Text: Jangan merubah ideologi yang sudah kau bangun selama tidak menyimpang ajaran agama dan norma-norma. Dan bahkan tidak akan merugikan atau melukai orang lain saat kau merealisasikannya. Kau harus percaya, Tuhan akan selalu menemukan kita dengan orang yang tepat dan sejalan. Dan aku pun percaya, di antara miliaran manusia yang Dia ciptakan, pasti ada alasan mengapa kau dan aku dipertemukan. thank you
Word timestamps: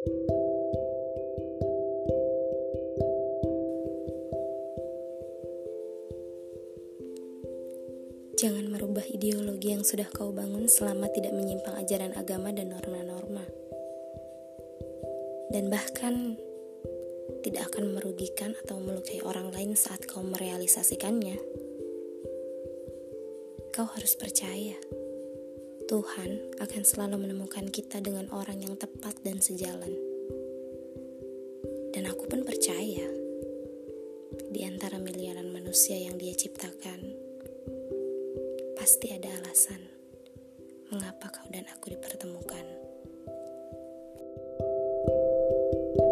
Jangan 0.00 0.16
merubah 8.72 9.04
ideologi 9.04 9.76
yang 9.76 9.84
sudah 9.84 10.08
kau 10.08 10.32
bangun 10.32 10.64
selama 10.72 11.12
tidak 11.12 11.36
menyimpang 11.36 11.76
ajaran 11.76 12.16
agama 12.16 12.48
dan 12.48 12.72
norma-norma. 12.72 13.44
Dan 15.52 15.68
bahkan 15.68 16.40
tidak 17.44 17.68
akan 17.68 17.92
merugikan 17.92 18.56
atau 18.64 18.80
melukai 18.80 19.20
orang 19.20 19.52
lain 19.52 19.76
saat 19.76 20.08
kau 20.08 20.24
merealisasikannya. 20.24 21.36
Kau 23.76 23.84
harus 23.84 24.16
percaya, 24.16 24.80
Tuhan 25.90 26.54
akan 26.62 26.82
selalu 26.86 27.26
menemukan 27.26 27.66
kita 27.66 27.98
dengan 27.98 28.30
orang 28.30 28.62
yang 28.62 28.78
tepat 28.78 29.18
dan 29.26 29.42
sejalan. 29.42 29.90
Dan 31.90 32.06
aku 32.06 32.30
pun 32.30 32.46
percaya, 32.46 33.10
di 34.54 34.62
antara 34.62 35.02
miliaran 35.02 35.50
manusia 35.50 35.98
yang 35.98 36.14
Dia 36.14 36.30
ciptakan, 36.30 37.10
pasti 38.78 39.10
ada 39.10 39.34
alasan 39.42 39.82
mengapa 40.94 41.26
kau 41.26 41.50
dan 41.50 41.66
aku 41.74 41.90
dipertemukan. 41.90 42.66
thank 45.10 45.98
you 45.98 46.09